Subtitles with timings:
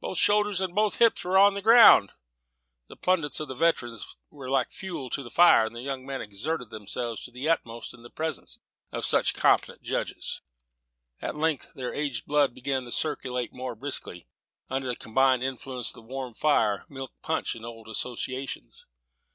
[0.00, 2.12] Both shoulders and both hips on the ground."
[2.88, 5.68] The plaudits of the veterans were like fuel to the fire.
[5.68, 8.58] The young men exerted themselves to the utmost in the presence
[8.92, 10.40] of such competent judges.
[11.20, 14.26] At length their aged blood began to circulate more briskly,
[14.70, 18.86] under the combined influence of the warm fire, milk punch, and old associations.